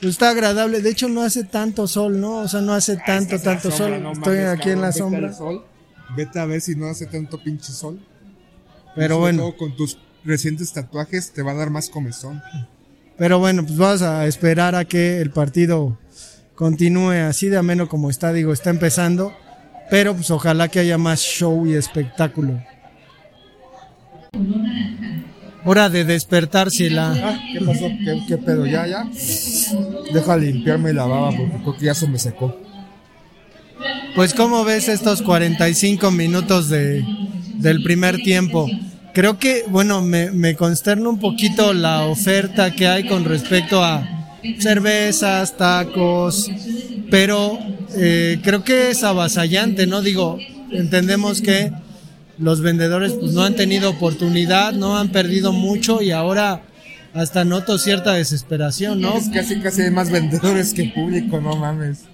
Pues 0.00 0.12
está 0.12 0.30
agradable, 0.30 0.80
de 0.80 0.90
hecho 0.90 1.08
no 1.08 1.22
hace 1.22 1.42
tanto 1.42 1.88
sol, 1.88 2.20
¿no? 2.20 2.38
O 2.38 2.48
sea, 2.48 2.60
no 2.60 2.74
hace 2.74 2.98
tanto, 2.98 3.40
tanto 3.40 3.70
sol. 3.70 3.94
Estoy 4.12 4.38
aquí 4.40 4.70
en 4.70 4.80
la 4.82 4.92
sombra. 4.92 5.32
Vete 6.14 6.38
a 6.38 6.44
ver 6.44 6.60
si 6.60 6.76
no 6.76 6.86
hace 6.86 7.06
tanto 7.06 7.42
pinche 7.42 7.72
sol. 7.72 7.98
Pero 8.94 9.18
bueno. 9.18 9.56
Con 9.56 9.76
tus 9.76 9.98
recientes 10.24 10.72
tatuajes 10.72 11.32
te 11.32 11.42
va 11.42 11.52
a 11.52 11.54
dar 11.54 11.70
más 11.70 11.88
comezón. 11.88 12.42
Pero 13.16 13.38
bueno, 13.38 13.64
pues 13.64 13.78
vamos 13.78 14.02
a 14.02 14.26
esperar 14.26 14.74
a 14.74 14.84
que 14.84 15.20
el 15.20 15.30
partido 15.30 15.98
continúe 16.54 17.12
así 17.12 17.48
de 17.48 17.56
ameno 17.56 17.88
como 17.88 18.10
está, 18.10 18.32
digo, 18.32 18.52
está 18.52 18.70
empezando. 18.70 19.32
Pero 19.88 20.14
pues 20.14 20.30
ojalá 20.30 20.68
que 20.68 20.80
haya 20.80 20.98
más 20.98 21.20
show 21.20 21.66
y 21.66 21.74
espectáculo. 21.74 22.60
Hora 25.64 25.88
de 25.88 26.04
despertar, 26.04 26.68
la 26.90 27.12
Ah, 27.12 27.40
¿qué 27.52 27.60
pasó? 27.64 27.88
¿Qué, 28.28 28.38
pedo? 28.38 28.66
¿Ya, 28.66 28.86
ya? 28.86 29.08
Deja 30.12 30.36
limpiarme 30.36 30.92
la 30.92 31.06
baba 31.06 31.32
porque 31.36 31.56
creo 31.62 31.76
que 31.76 31.84
ya 31.86 31.94
se 31.94 32.06
me 32.06 32.18
secó. 32.18 32.56
Pues, 34.14 34.34
¿cómo 34.34 34.64
ves 34.64 34.88
estos 34.88 35.22
45 35.22 36.10
minutos 36.10 36.68
de, 36.68 37.04
del 37.54 37.82
primer 37.82 38.16
tiempo? 38.18 38.68
Creo 39.12 39.38
que, 39.38 39.64
bueno, 39.68 40.02
me, 40.02 40.30
me 40.30 40.56
consterna 40.56 41.08
un 41.08 41.18
poquito 41.18 41.72
la 41.72 42.06
oferta 42.06 42.72
que 42.72 42.86
hay 42.86 43.06
con 43.06 43.24
respecto 43.24 43.82
a 43.82 44.16
cervezas, 44.58 45.56
tacos, 45.56 46.50
pero 47.10 47.58
eh, 47.94 48.40
creo 48.42 48.64
que 48.64 48.90
es 48.90 49.02
avasallante, 49.04 49.86
¿no? 49.86 50.02
Digo, 50.02 50.38
entendemos 50.70 51.40
que 51.40 51.72
los 52.38 52.60
vendedores 52.60 53.12
pues 53.12 53.32
no 53.32 53.42
han 53.42 53.56
tenido 53.56 53.90
oportunidad, 53.90 54.72
no 54.72 54.98
han 54.98 55.10
perdido 55.10 55.52
mucho 55.52 56.02
y 56.02 56.10
ahora 56.10 56.62
hasta 57.14 57.44
noto 57.44 57.78
cierta 57.78 58.12
desesperación, 58.12 59.00
¿no? 59.00 59.16
Es 59.16 59.28
casi 59.30 59.58
casi 59.60 59.82
hay 59.82 59.90
más 59.90 60.10
vendedores 60.10 60.74
que 60.74 60.84
público, 60.84 61.40
no 61.40 61.56
mames. 61.56 62.04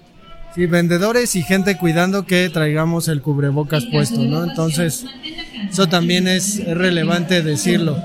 Sí, 0.55 0.67
vendedores 0.67 1.35
y 1.35 1.41
gente 1.41 1.77
cuidando 1.77 2.25
que 2.25 2.49
traigamos 2.49 3.07
el 3.07 3.21
cubrebocas 3.21 3.85
puesto, 3.85 4.21
¿no? 4.21 4.43
Entonces, 4.43 5.05
eso 5.69 5.87
también 5.87 6.27
es 6.27 6.63
relevante 6.65 7.41
decirlo. 7.41 7.97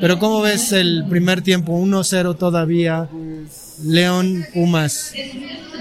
Pero 0.00 0.18
¿cómo 0.18 0.42
ves 0.42 0.72
el 0.72 1.06
primer 1.08 1.40
tiempo? 1.40 1.72
1-0 1.72 2.36
todavía. 2.36 3.08
León 3.82 4.44
Pumas. 4.52 5.14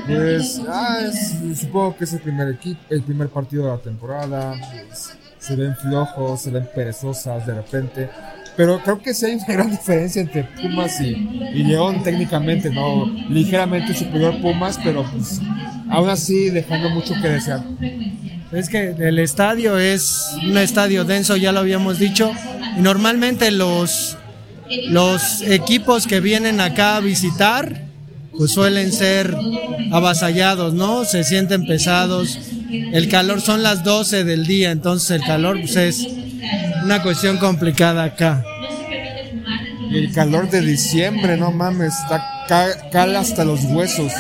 Pues, 0.08 0.62
ah, 0.68 1.12
supongo 1.56 1.98
que 1.98 2.06
es 2.06 2.14
el 2.14 2.20
primer 2.20 2.50
equipo, 2.50 2.80
el 2.90 3.04
primer 3.04 3.30
partido 3.30 3.66
de 3.66 3.72
la 3.72 3.78
temporada. 3.78 4.56
Pues, 4.88 5.18
se 5.40 5.58
ven 5.58 5.76
flojos, 5.76 6.42
se 6.42 6.52
ven 6.52 6.70
perezosas 6.74 7.46
de 7.46 7.54
repente. 7.54 8.10
Pero 8.56 8.82
creo 8.82 9.00
que 9.00 9.14
sí 9.14 9.26
hay 9.26 9.36
una 9.36 9.46
gran 9.48 9.72
diferencia 9.72 10.22
entre 10.22 10.44
Pumas 10.44 11.02
y, 11.02 11.16
León 11.64 12.02
técnicamente, 12.04 12.70
¿no? 12.70 13.08
Ligeramente 13.30 13.94
superior 13.94 14.40
Pumas, 14.42 14.80
pero 14.82 15.04
pues 15.12 15.42
aún 15.94 16.10
así 16.10 16.50
dejando 16.50 16.90
mucho 16.90 17.14
que 17.22 17.30
desear. 17.30 17.64
Es 18.52 18.68
que 18.68 18.96
el 18.98 19.20
estadio 19.20 19.78
es 19.78 20.32
un 20.44 20.58
estadio 20.58 21.06
denso, 21.06 21.38
ya 21.38 21.52
lo 21.52 21.60
habíamos 21.60 22.00
dicho, 22.00 22.32
y 22.78 22.82
normalmente 22.82 23.52
los, 23.52 24.18
los 24.90 25.42
equipos 25.44 26.08
que 26.08 26.20
vienen 26.20 26.62
acá 26.62 26.98
a 26.98 27.00
visitar, 27.00 27.84
pues 28.36 28.52
suelen 28.52 28.92
ser 28.92 29.36
avasallados, 29.92 30.74
¿no? 30.74 31.06
Se 31.06 31.24
sienten 31.24 31.66
pesados. 31.66 32.40
El 32.72 33.08
calor 33.08 33.42
son 33.42 33.62
las 33.62 33.84
12 33.84 34.24
del 34.24 34.48
día, 34.48 34.72
entonces 34.72 35.12
el 35.12 35.24
calor 35.24 35.60
pues, 35.60 35.76
es 35.76 36.08
una 36.84 37.04
cuestión 37.04 37.38
complicada 37.38 38.04
acá. 38.04 38.44
el 39.92 40.12
calor 40.12 40.50
de 40.50 40.62
diciembre, 40.62 41.38
no 41.38 41.52
mames, 41.52 41.94
está 41.94 42.90
cala 42.92 43.20
hasta 43.20 43.46
los 43.46 43.64
huesos. 43.66 44.12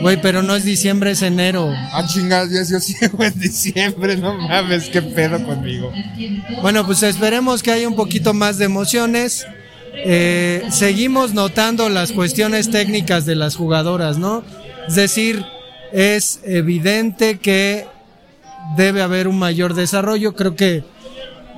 Güey, 0.00 0.20
pero 0.20 0.42
no 0.42 0.56
es 0.56 0.64
diciembre, 0.64 1.12
es 1.12 1.22
enero. 1.22 1.72
Ah, 1.92 2.06
chingados, 2.06 2.68
yo 2.68 2.80
sigo 2.80 3.22
en 3.22 3.38
diciembre, 3.38 4.16
no 4.16 4.34
mames, 4.34 4.88
qué 4.88 5.02
pedo 5.02 5.44
conmigo. 5.44 5.92
Bueno, 6.62 6.86
pues 6.86 7.02
esperemos 7.02 7.62
que 7.62 7.72
haya 7.72 7.88
un 7.88 7.96
poquito 7.96 8.34
más 8.34 8.58
de 8.58 8.64
emociones. 8.64 9.46
Eh, 9.94 10.62
seguimos 10.70 11.34
notando 11.34 11.88
las 11.88 12.12
cuestiones 12.12 12.70
técnicas 12.70 13.26
de 13.26 13.34
las 13.34 13.56
jugadoras, 13.56 14.18
¿no? 14.18 14.44
Es 14.88 14.94
decir, 14.94 15.44
es 15.92 16.40
evidente 16.44 17.38
que 17.38 17.86
debe 18.76 19.02
haber 19.02 19.28
un 19.28 19.38
mayor 19.38 19.74
desarrollo. 19.74 20.34
Creo 20.34 20.54
que 20.54 20.84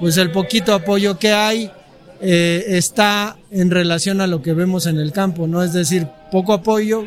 pues 0.00 0.16
el 0.16 0.30
poquito 0.30 0.74
apoyo 0.74 1.18
que 1.18 1.32
hay 1.32 1.70
eh, 2.20 2.64
está 2.76 3.36
en 3.50 3.70
relación 3.70 4.20
a 4.20 4.26
lo 4.26 4.42
que 4.42 4.52
vemos 4.52 4.86
en 4.86 4.98
el 4.98 5.12
campo, 5.12 5.46
¿no? 5.46 5.62
Es 5.62 5.72
decir, 5.72 6.06
poco 6.30 6.52
apoyo, 6.52 7.04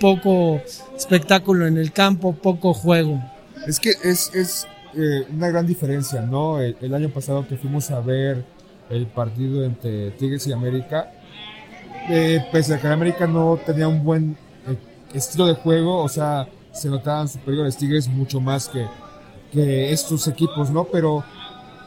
poco 0.00 0.60
espectáculo 0.96 1.66
en 1.66 1.76
el 1.78 1.92
campo, 1.92 2.32
poco 2.32 2.74
juego. 2.74 3.22
Es 3.66 3.78
que 3.78 3.90
es, 4.02 4.34
es 4.34 4.66
eh, 4.94 5.26
una 5.32 5.48
gran 5.48 5.66
diferencia, 5.66 6.22
¿no? 6.22 6.60
El, 6.60 6.94
año 6.94 7.10
pasado 7.10 7.46
que 7.46 7.56
fuimos 7.56 7.90
a 7.90 8.00
ver 8.00 8.44
el 8.88 9.06
partido 9.06 9.64
entre 9.64 10.10
Tigres 10.12 10.46
y 10.46 10.52
América, 10.52 11.12
eh, 12.08 12.44
pese 12.50 12.74
a 12.74 12.80
que 12.80 12.88
América 12.88 13.26
no 13.26 13.60
tenía 13.64 13.86
un 13.86 14.02
buen 14.02 14.36
estilo 15.14 15.46
de 15.46 15.54
juego, 15.54 16.02
o 16.02 16.08
sea, 16.08 16.48
se 16.72 16.88
notaban 16.88 17.28
superiores 17.28 17.76
Tigres 17.76 18.08
mucho 18.08 18.40
más 18.40 18.68
que, 18.68 18.86
que 19.52 19.92
estos 19.92 20.26
equipos, 20.26 20.70
¿no? 20.70 20.84
Pero 20.84 21.24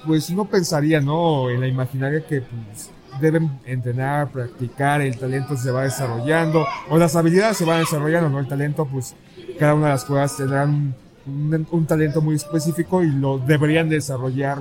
pues 0.06 0.30
uno 0.30 0.46
pensaría, 0.46 1.02
¿no? 1.02 1.50
En 1.50 1.62
la 1.62 1.68
imaginaria 1.68 2.26
que 2.26 2.42
pues, 2.42 2.92
deben 3.20 3.60
entrenar, 3.66 4.30
practicar, 4.32 5.02
el 5.02 5.18
talento 5.18 5.56
se 5.58 5.72
va 5.72 5.84
desarrollando, 5.84 6.66
o 6.90 6.98
las 6.98 7.16
habilidades 7.16 7.58
se 7.58 7.66
van 7.66 7.80
desarrollando, 7.80 8.30
¿no? 8.30 8.40
El 8.40 8.48
talento, 8.48 8.86
pues 8.86 9.16
cada 9.60 9.74
una 9.74 9.88
de 9.88 9.92
las 9.94 10.06
jugadas 10.06 10.38
tendrán 10.38 10.96
un, 11.26 11.86
talento 11.86 12.22
muy 12.22 12.36
específico 12.36 13.04
y 13.04 13.12
lo 13.12 13.40
deberían 13.40 13.90
desarrollar 13.90 14.60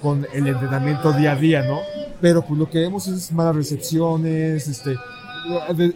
con 0.00 0.26
el 0.32 0.46
entrenamiento 0.46 1.12
día 1.12 1.32
a 1.32 1.36
día, 1.36 1.62
¿no? 1.62 1.78
Pero 2.20 2.42
pues 2.42 2.58
lo 2.58 2.68
que 2.68 2.80
vemos 2.80 3.06
es 3.06 3.32
malas 3.32 3.54
recepciones, 3.54 4.66
este, 4.66 4.96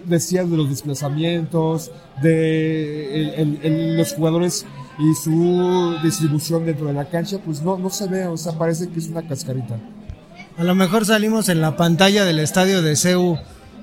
decías 0.04 0.48
de 0.48 0.56
los 0.56 0.68
desplazamientos, 0.68 1.90
de 2.22 3.94
los 3.96 4.12
jugadores 4.14 4.64
y 4.98 5.14
su 5.14 5.96
distribución 6.02 6.64
dentro 6.64 6.86
de 6.86 6.94
la 6.94 7.04
cancha, 7.04 7.38
pues 7.44 7.62
no, 7.62 7.76
no 7.78 7.90
se 7.90 8.08
ve, 8.08 8.26
o 8.26 8.36
sea, 8.36 8.52
parece 8.52 8.88
que 8.88 8.98
es 8.98 9.08
una 9.08 9.26
cascarita. 9.26 9.78
A 10.58 10.64
lo 10.64 10.74
mejor 10.74 11.04
salimos 11.04 11.48
en 11.48 11.60
la 11.60 11.76
pantalla 11.76 12.24
del 12.24 12.38
estadio 12.38 12.82
de 12.82 12.96
CEU. 12.96 13.38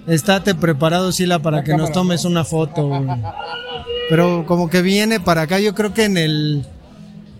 Estate 0.07 0.55
preparado, 0.55 1.11
Sila, 1.11 1.39
para 1.39 1.63
que 1.63 1.75
nos 1.77 1.91
tomes 1.91 2.25
una 2.25 2.43
foto. 2.43 2.91
Pero 4.09 4.45
como 4.45 4.69
que 4.69 4.81
viene 4.81 5.19
para 5.19 5.43
acá, 5.43 5.59
yo 5.59 5.73
creo 5.75 5.93
que 5.93 6.05
en 6.05 6.17
el 6.17 6.65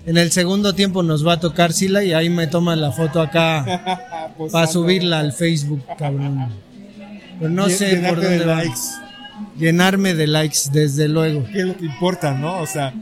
en 0.06 0.18
el 0.18 0.32
segundo 0.32 0.74
tiempo 0.74 1.02
nos 1.02 1.26
va 1.26 1.34
a 1.34 1.40
tocar 1.40 1.72
Sila 1.72 2.04
y 2.04 2.14
ahí 2.14 2.30
me 2.30 2.48
toman 2.48 2.82
la 2.82 2.92
foto 2.92 3.22
acá 3.22 4.34
pues 4.38 4.52
para 4.52 4.68
subirla 4.68 5.20
al 5.20 5.34
Facebook, 5.34 5.82
cabrón. 5.98 6.50
Pero 7.40 7.50
no 7.50 7.70
sé 7.70 7.98
por 8.08 8.22
dónde 8.22 8.46
va. 8.46 8.64
Llenarme 9.58 10.14
de 10.14 10.28
likes, 10.28 10.70
desde 10.72 11.08
luego. 11.08 11.46
¿Qué 11.52 11.60
es 11.60 11.66
lo 11.66 11.78
que 11.78 11.86
importa, 11.86 12.34
no? 12.34 12.60
O 12.60 12.68
sea, 12.68 12.94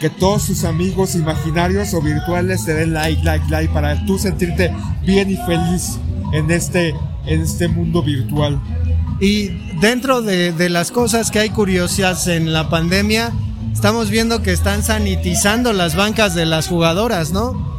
que 0.00 0.10
todos 0.10 0.42
sus 0.42 0.64
amigos 0.64 1.14
imaginarios 1.14 1.94
o 1.94 2.00
virtuales 2.00 2.64
te 2.64 2.74
den 2.74 2.92
like, 2.92 3.22
like, 3.22 3.44
like 3.48 3.72
para 3.72 4.04
tú 4.06 4.18
sentirte 4.18 4.72
bien 5.02 5.30
y 5.30 5.36
feliz 5.36 5.98
en 6.32 6.50
este, 6.50 6.94
en 7.26 7.40
este 7.40 7.68
mundo 7.68 8.02
virtual. 8.02 8.60
Y 9.20 9.50
dentro 9.80 10.22
de, 10.22 10.68
las 10.68 10.90
cosas 10.90 11.30
que 11.30 11.38
hay 11.38 11.50
curiosas 11.50 12.26
en 12.26 12.52
la 12.52 12.68
pandemia, 12.68 13.32
estamos 13.72 14.10
viendo 14.10 14.42
que 14.42 14.52
están 14.52 14.82
sanitizando 14.82 15.72
las 15.72 15.94
bancas 15.94 16.34
de 16.34 16.46
las 16.46 16.68
jugadoras, 16.68 17.32
¿no? 17.32 17.72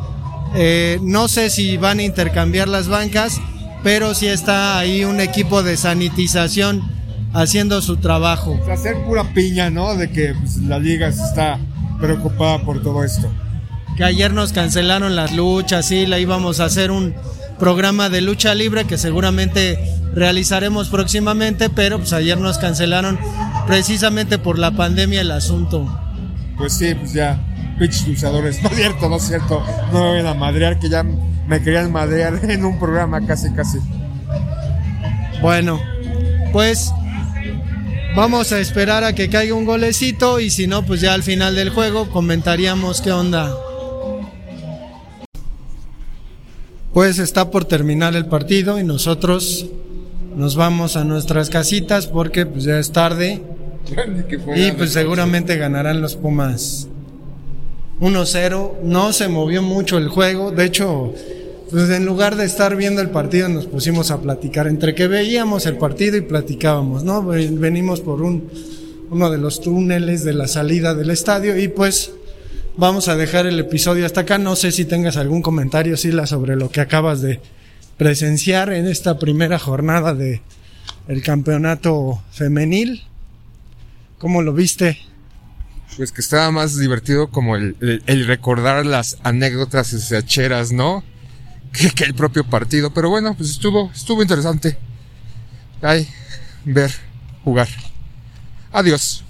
Eh, 0.55 0.99
no 1.01 1.27
sé 1.27 1.49
si 1.49 1.75
van 1.77 1.99
a 1.99 2.03
intercambiar 2.03 2.69
las 2.69 2.87
bancas, 2.87 3.41
pero 3.83 4.15
sí 4.15 4.27
está 4.27 4.77
ahí 4.77 5.03
un 5.03 5.19
equipo 5.19 5.61
de 5.61 5.75
sanitización 5.75 6.94
haciendo 7.35 7.81
su 7.81 7.97
trabajo. 7.97 8.57
hacer 8.71 8.95
pura 9.03 9.23
piña, 9.33 9.69
¿no? 9.69 9.95
De 9.95 10.09
que 10.09 10.33
pues, 10.33 10.57
la 10.57 10.79
liga 10.79 11.09
está 11.09 11.59
preocupada 11.99 12.63
por 12.63 12.81
todo 12.81 13.03
esto. 13.03 13.29
Que 13.97 14.03
ayer 14.03 14.33
nos 14.33 14.51
cancelaron 14.51 15.15
las 15.15 15.33
luchas, 15.33 15.85
sí, 15.85 16.05
la 16.05 16.19
íbamos 16.19 16.59
a 16.59 16.65
hacer 16.65 16.91
un 16.91 17.13
programa 17.59 18.09
de 18.09 18.21
lucha 18.21 18.53
libre 18.53 18.85
que 18.85 18.97
seguramente 18.97 19.79
realizaremos 20.13 20.89
próximamente, 20.89 21.69
pero 21.69 21.99
pues 21.99 22.11
ayer 22.13 22.37
nos 22.37 22.57
cancelaron 22.57 23.17
precisamente 23.67 24.37
por 24.37 24.59
la 24.59 24.71
pandemia 24.71 25.21
el 25.21 25.31
asunto. 25.31 25.87
Pues 26.57 26.73
sí, 26.73 26.93
pues 26.95 27.13
ya, 27.13 27.39
pinches 27.79 28.07
luchadores, 28.07 28.61
no 28.63 28.69
es 28.69 28.75
cierto, 28.75 29.09
no 29.09 29.15
es 29.17 29.23
cierto, 29.23 29.63
no 29.93 30.13
me 30.13 30.23
van 30.23 30.27
a 30.27 30.33
madrear, 30.33 30.79
que 30.79 30.89
ya 30.89 31.03
me 31.03 31.61
querían 31.61 31.91
madrear 31.91 32.39
en 32.49 32.65
un 32.65 32.79
programa 32.79 33.25
casi, 33.25 33.51
casi. 33.51 33.79
Bueno, 35.41 35.79
pues 36.51 36.91
Vamos 38.15 38.53
a 38.53 38.61
esperar 38.61 39.03
a 39.03 39.13
que 39.13 39.29
caiga 39.29 39.53
un 39.55 39.65
golecito 39.65 40.39
y 40.39 40.49
si 40.49 40.67
no, 40.67 40.85
pues 40.85 41.01
ya 41.01 41.13
al 41.13 41.21
final 41.21 41.53
del 41.53 41.69
juego 41.69 42.09
comentaríamos 42.09 43.01
qué 43.01 43.11
onda. 43.11 43.53
Pues 46.93 47.19
está 47.19 47.51
por 47.51 47.65
terminar 47.65 48.15
el 48.15 48.25
partido 48.25 48.79
y 48.79 48.85
nosotros 48.85 49.65
nos 50.33 50.55
vamos 50.55 50.95
a 50.95 51.03
nuestras 51.03 51.49
casitas 51.49 52.07
porque 52.07 52.45
pues 52.45 52.63
ya 52.63 52.79
es 52.79 52.93
tarde 52.93 53.41
y 54.55 54.71
pues 54.71 54.93
seguramente 54.93 55.57
ganarán 55.57 56.01
los 56.01 56.15
Pumas 56.15 56.87
1-0. 57.99 58.81
No 58.81 59.11
se 59.11 59.27
movió 59.27 59.61
mucho 59.61 59.97
el 59.97 60.07
juego, 60.07 60.51
de 60.51 60.63
hecho 60.63 61.13
pues 61.69 61.89
en 61.89 62.05
lugar 62.05 62.35
de 62.35 62.45
estar 62.45 62.75
viendo 62.75 63.01
el 63.01 63.09
partido 63.09 63.49
nos 63.49 63.65
pusimos 63.65 64.11
a 64.11 64.21
platicar, 64.21 64.67
entre 64.67 64.95
que 64.95 65.07
veíamos 65.07 65.65
el 65.65 65.77
partido 65.77 66.17
y 66.17 66.21
platicábamos, 66.21 67.03
¿no? 67.03 67.23
Venimos 67.23 68.01
por 68.01 68.21
un, 68.21 68.49
uno 69.09 69.29
de 69.29 69.37
los 69.37 69.61
túneles 69.61 70.23
de 70.23 70.33
la 70.33 70.47
salida 70.47 70.93
del 70.93 71.09
estadio 71.09 71.57
y 71.57 71.67
pues 71.67 72.11
vamos 72.77 73.07
a 73.07 73.15
dejar 73.15 73.45
el 73.45 73.59
episodio 73.59 74.05
hasta 74.05 74.21
acá. 74.21 74.37
No 74.37 74.55
sé 74.55 74.71
si 74.71 74.85
tengas 74.85 75.17
algún 75.17 75.41
comentario, 75.41 75.97
Sila, 75.97 76.27
sobre 76.27 76.55
lo 76.55 76.69
que 76.69 76.81
acabas 76.81 77.21
de 77.21 77.39
presenciar 77.97 78.71
en 78.73 78.87
esta 78.87 79.17
primera 79.17 79.59
jornada 79.59 80.13
de 80.13 80.41
el 81.07 81.21
campeonato 81.21 82.21
femenil. 82.31 83.03
¿Cómo 84.17 84.41
lo 84.41 84.53
viste? 84.53 84.97
Pues 85.97 86.11
que 86.11 86.21
estaba 86.21 86.51
más 86.51 86.77
divertido 86.77 87.29
como 87.29 87.55
el, 87.55 88.25
recordar 88.27 88.85
las 88.85 89.17
anécdotas 89.23 89.87
sacheras, 89.87 90.71
¿no? 90.71 91.03
Que, 91.75 92.03
el 92.03 92.13
propio 92.13 92.43
partido. 92.43 92.93
Pero 92.93 93.09
bueno, 93.09 93.35
pues 93.35 93.51
estuvo, 93.51 93.91
estuvo 93.93 94.21
interesante. 94.21 94.77
Ay, 95.81 96.07
ver, 96.63 96.91
jugar. 97.43 97.67
Adiós. 98.71 99.23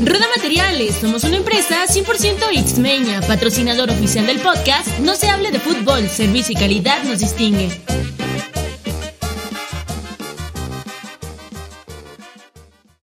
Roda 0.00 0.26
Materiales, 0.36 0.96
somos 0.96 1.24
una 1.24 1.36
empresa 1.36 1.86
100% 1.86 2.66
Xmeña, 2.66 3.20
patrocinador 3.22 3.90
oficial 3.90 4.26
del 4.26 4.40
podcast 4.40 4.98
No 4.98 5.14
se 5.14 5.30
hable 5.30 5.50
de 5.50 5.60
fútbol, 5.60 6.08
servicio 6.08 6.52
y 6.52 6.56
calidad 6.56 7.04
nos 7.04 7.20
distingue. 7.20 7.70